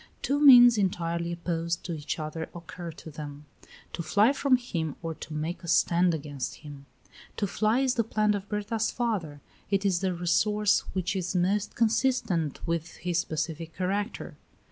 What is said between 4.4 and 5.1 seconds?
him